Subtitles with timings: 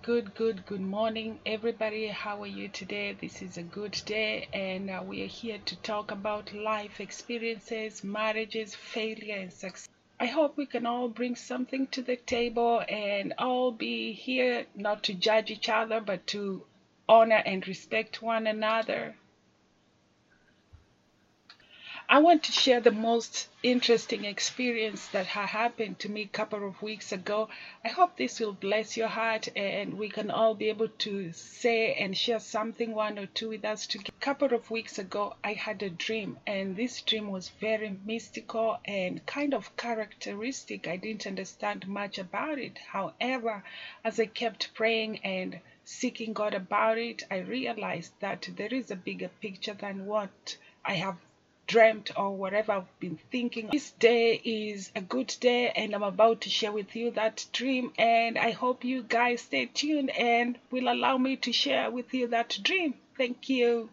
[0.00, 2.06] good, good, good morning, everybody.
[2.06, 3.16] How are you today?
[3.20, 8.02] This is a good day, and uh, we are here to talk about life experiences,
[8.02, 9.88] marriages, failure, and success.
[10.18, 15.02] I hope we can all bring something to the table and all be here not
[15.04, 16.64] to judge each other, but to
[17.08, 19.16] honor and respect one another.
[22.14, 26.68] I want to share the most interesting experience that ha- happened to me a couple
[26.68, 27.48] of weeks ago.
[27.82, 31.94] I hope this will bless your heart and we can all be able to say
[31.94, 33.86] and share something one or two with us.
[33.86, 34.12] Together.
[34.14, 38.78] A couple of weeks ago, I had a dream, and this dream was very mystical
[38.84, 40.86] and kind of characteristic.
[40.86, 42.76] I didn't understand much about it.
[42.76, 43.64] However,
[44.04, 48.96] as I kept praying and seeking God about it, I realized that there is a
[48.96, 51.16] bigger picture than what I have
[51.72, 53.70] dreamt or whatever I've been thinking.
[53.72, 57.94] This day is a good day and I'm about to share with you that dream
[57.96, 62.26] and I hope you guys stay tuned and will allow me to share with you
[62.26, 62.92] that dream.
[63.16, 63.88] Thank you.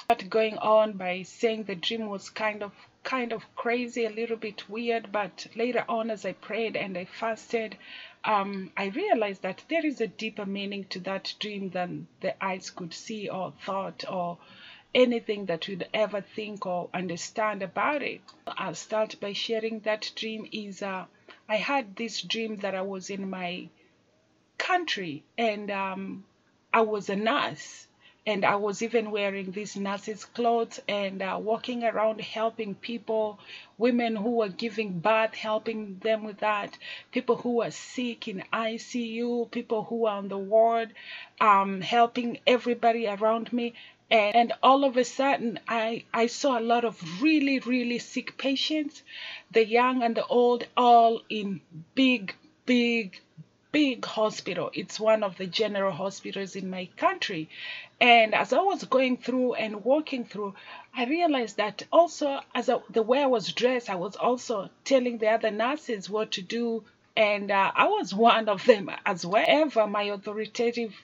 [0.00, 2.72] Start going on by saying the dream was kind of
[3.04, 7.04] kind of crazy, a little bit weird, but later on as I prayed and I
[7.04, 7.76] fasted,
[8.24, 12.70] um, I realized that there is a deeper meaning to that dream than the eyes
[12.70, 14.38] could see or thought or
[14.94, 18.20] anything that you'd ever think or understand about it.
[18.46, 21.06] I'll start by sharing that dream is uh,
[21.48, 23.68] I had this dream that I was in my
[24.58, 26.24] country and um,
[26.72, 27.86] I was a nurse
[28.26, 33.38] and I was even wearing these nurses' clothes and uh, walking around helping people,
[33.76, 36.78] women who were giving birth, helping them with that,
[37.12, 40.94] people who were sick in ICU, people who were on the ward,
[41.38, 43.74] um, helping everybody around me.
[44.10, 48.36] And, and all of a sudden, I, I saw a lot of really, really sick
[48.38, 49.02] patients,
[49.50, 51.60] the young and the old, all in
[51.94, 52.34] big,
[52.66, 53.20] big,
[53.72, 54.70] big hospital.
[54.72, 57.48] It's one of the general hospitals in my country.
[58.00, 60.54] And as I was going through and walking through,
[60.94, 65.18] I realized that also as I, the way I was dressed, I was also telling
[65.18, 66.84] the other nurses what to do.
[67.16, 69.44] And uh, I was one of them as well.
[69.46, 70.94] Ever my authoritative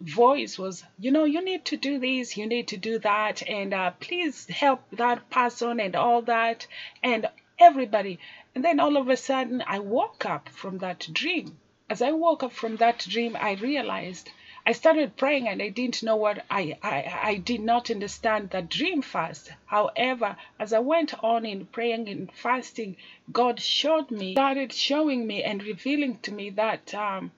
[0.00, 3.74] voice was, you know, you need to do this, you need to do that, and
[3.74, 6.66] uh, please help that person and all that,
[7.02, 8.18] and everybody.
[8.54, 11.58] And then all of a sudden, I woke up from that dream
[11.92, 14.30] as I woke up from that dream, I realized
[14.64, 18.62] I started praying and I didn't know what I, I, I did not understand the
[18.62, 19.50] dream first.
[19.66, 22.96] However, as I went on in praying and fasting,
[23.32, 27.32] God showed me, started showing me and revealing to me that um,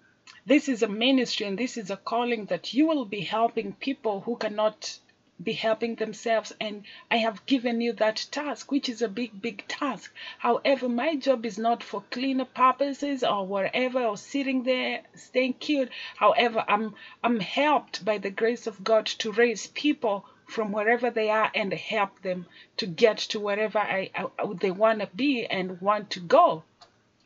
[0.45, 4.21] this is a ministry and this is a calling that you will be helping people
[4.21, 4.99] who cannot
[5.43, 9.67] be helping themselves and i have given you that task which is a big big
[9.67, 10.13] task.
[10.39, 15.91] However my job is not for cleaner purposes or wherever or sitting there staying cute.
[16.17, 21.31] However i'm i'm helped by the grace of god to raise people from wherever they
[21.31, 22.47] are and help them
[22.77, 24.27] to get to wherever I, I
[24.61, 26.63] they want to be and want to go.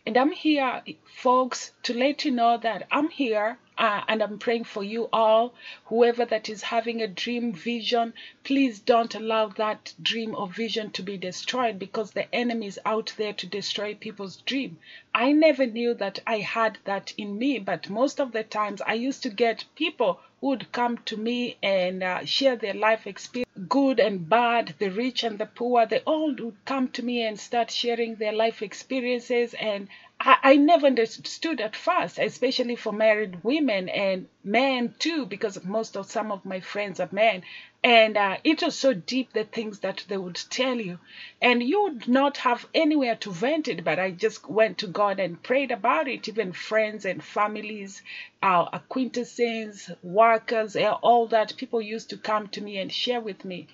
[0.06, 4.64] And I'm here, folks, to let you know that I'm here uh, and I'm praying
[4.64, 5.54] for you all.
[5.86, 8.12] Whoever that is having a dream vision,
[8.42, 13.14] please don't allow that dream or vision to be destroyed because the enemy is out
[13.16, 14.78] there to destroy people's dream.
[15.14, 18.94] I never knew that I had that in me, but most of the times I
[18.94, 23.48] used to get people who would come to me and uh, share their life experience
[23.68, 27.40] good and bad, the rich and the poor, they all would come to me and
[27.40, 29.52] start sharing their life experiences.
[29.54, 29.88] And
[30.20, 36.10] I, never understood at first, especially for married women and men too, because most of
[36.10, 37.44] some of my friends are men.
[37.84, 40.98] And uh, it was so deep the things that they would tell you.
[41.40, 45.20] And you would not have anywhere to vent it, but I just went to God
[45.20, 46.26] and prayed about it.
[46.26, 48.02] Even friends and families,
[48.42, 53.68] our acquaintances, workers, all that, people used to come to me and share with me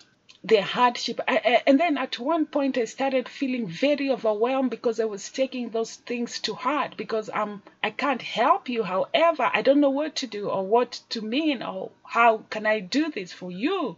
[0.45, 1.21] their hardship.
[1.27, 5.31] I, I, and then at one point, I started feeling very overwhelmed because I was
[5.31, 8.83] taking those things to heart because um, I can't help you.
[8.83, 12.81] However, I don't know what to do or what to mean or how can I
[12.81, 13.97] do this for you.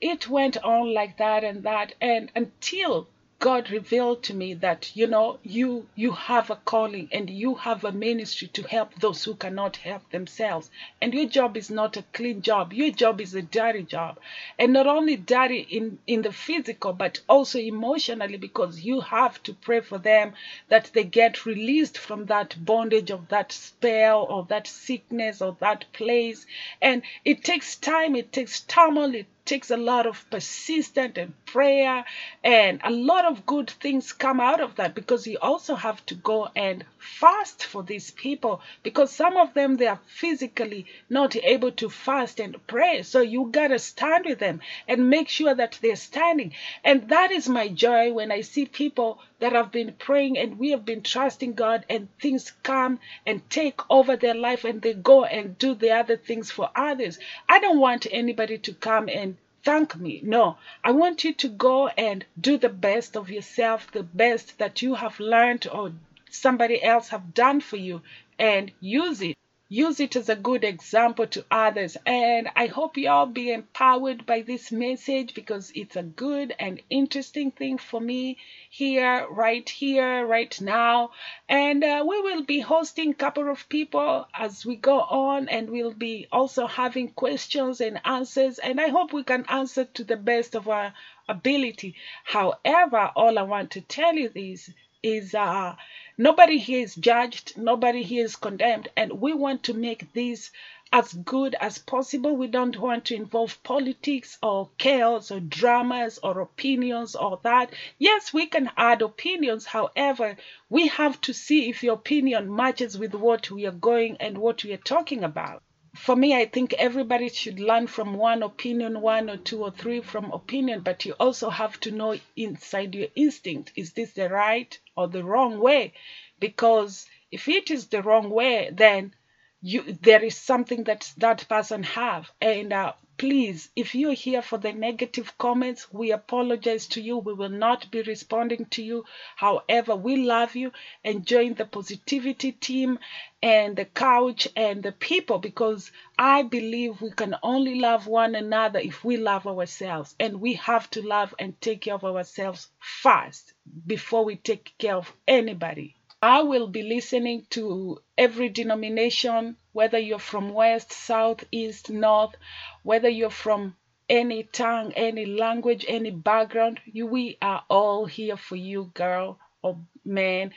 [0.00, 3.06] It went on like that and that, and until
[3.40, 7.84] God revealed to me that you know you you have a calling and you have
[7.84, 10.72] a ministry to help those who cannot help themselves.
[11.00, 12.72] And your job is not a clean job.
[12.72, 14.18] Your job is a dirty job.
[14.58, 19.54] And not only dirty in in the physical but also emotionally because you have to
[19.54, 20.32] pray for them
[20.68, 25.84] that they get released from that bondage of that spell or that sickness or that
[25.92, 26.44] place.
[26.82, 28.16] And it takes time.
[28.16, 29.14] It takes turmoil.
[29.14, 32.04] It takes a lot of persistent and prayer
[32.44, 36.14] and a lot of good things come out of that because you also have to
[36.14, 41.72] go and fast for these people because some of them they are physically not able
[41.72, 43.02] to fast and pray.
[43.02, 46.52] So you got to stand with them and make sure that they're standing.
[46.84, 50.70] And that is my joy when i see people that have been praying and we
[50.70, 55.24] have been trusting god and things come and take over their life and they go
[55.24, 57.18] and do the other things for others.
[57.48, 60.20] I don't want anybody to come and thank me.
[60.22, 64.82] No, I want you to go and do the best of yourself, the best that
[64.82, 65.92] you have learned or
[66.30, 68.02] somebody else have done for you
[68.38, 69.36] and use it.
[69.70, 71.98] Use it as a good example to others.
[72.06, 76.80] And I hope you all be empowered by this message because it's a good and
[76.88, 78.38] interesting thing for me
[78.70, 81.10] here, right here, right now.
[81.50, 85.68] And uh, we will be hosting a couple of people as we go on, and
[85.68, 88.58] we'll be also having questions and answers.
[88.58, 90.94] And I hope we can answer to the best of our
[91.28, 91.94] ability.
[92.24, 94.70] However, all I want to tell you is,
[95.02, 95.76] is uh,
[96.20, 100.50] Nobody here is judged, nobody here is condemned, and we want to make this
[100.92, 102.34] as good as possible.
[102.34, 107.72] We don't want to involve politics or chaos or dramas or opinions or that.
[107.98, 109.66] Yes, we can add opinions.
[109.66, 110.36] However,
[110.68, 114.64] we have to see if your opinion matches with what we are going and what
[114.64, 115.62] we are talking about
[115.98, 120.00] for me, I think everybody should learn from one opinion, one or two or three
[120.00, 124.78] from opinion, but you also have to know inside your instinct is this the right
[124.96, 125.92] or the wrong way?
[126.40, 129.14] Because if it is the wrong way, then
[129.60, 134.58] you there is something that that person have and uh, please if you're here for
[134.58, 137.18] the negative comments we apologize to you.
[137.18, 139.04] We will not be responding to you.
[139.36, 140.72] However we love you
[141.04, 142.98] and join the positivity team
[143.42, 148.78] and the couch and the people because i believe we can only love one another
[148.78, 150.14] if we love ourselves.
[150.20, 153.52] And we have to love and take care of ourselves first
[153.86, 160.18] before we take care of anybody I will be listening to every denomination, whether you're
[160.18, 162.34] from West, South, East, North,
[162.82, 163.76] whether you're from
[164.08, 166.80] any tongue, any language, any background.
[166.86, 170.52] You, we are all here for you, girl or man.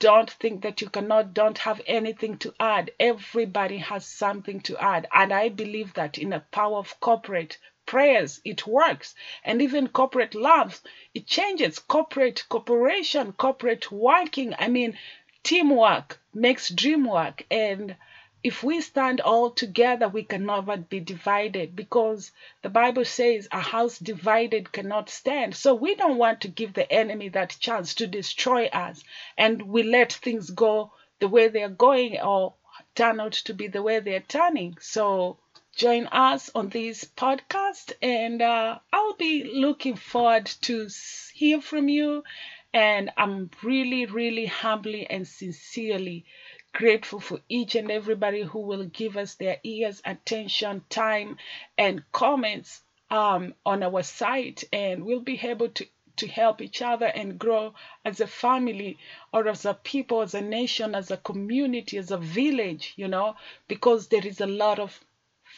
[0.00, 2.90] Don't think that you cannot, don't have anything to add.
[2.98, 5.06] Everybody has something to add.
[5.14, 9.14] And I believe that in a power of corporate prayers, it works.
[9.44, 10.80] And even corporate love,
[11.14, 11.78] it changes.
[11.78, 14.98] Corporate cooperation, corporate working, I mean,
[15.42, 17.46] teamwork makes dream work.
[17.50, 17.96] And
[18.42, 22.30] if we stand all together, we can never be divided because
[22.62, 25.56] the Bible says a house divided cannot stand.
[25.56, 29.02] So we don't want to give the enemy that chance to destroy us.
[29.36, 32.54] And we let things go the way they're going or
[32.94, 34.76] turn out to be the way they're turning.
[34.80, 35.38] So
[35.76, 40.88] join us on this podcast and uh, I'll be looking forward to
[41.34, 42.24] hear from you.
[42.72, 46.24] And I'm really really humbly and sincerely
[46.72, 51.36] grateful for each and everybody who will give us their ears attention time
[51.76, 52.80] and comments
[53.10, 54.64] um, on our site.
[54.72, 55.86] And we'll be able to
[56.16, 58.96] to help each other and grow as a family
[59.32, 63.36] or as a people, as a nation, as a community, as a village, you know,
[63.68, 64.98] because there is a lot of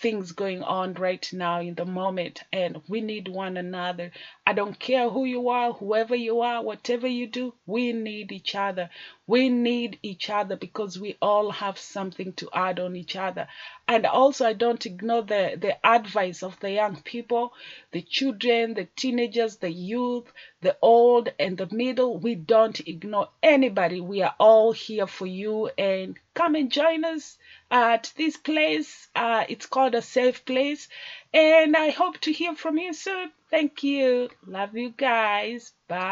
[0.00, 4.12] things going on right now in the moment and we need one another.
[4.46, 8.54] I don't care who you are, whoever you are, whatever you do, we need each
[8.54, 8.90] other.
[9.26, 13.48] We need each other because we all have something to add on each other.
[13.86, 17.52] And also, I don't ignore the, the advice of the young people,
[17.90, 22.18] the children, the teenagers, the youth, the old, and the middle.
[22.18, 24.00] We don't ignore anybody.
[24.00, 25.70] We are all here for you.
[25.78, 27.38] And come and join us
[27.70, 29.08] at this place.
[29.14, 30.88] Uh, it's called a safe place.
[31.32, 33.30] And I hope to hear from you soon.
[33.50, 34.30] Thank you.
[34.46, 35.72] Love you guys.
[35.88, 36.06] Bye.